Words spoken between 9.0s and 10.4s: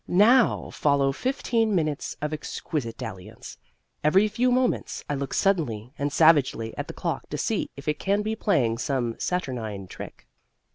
saturnine trick.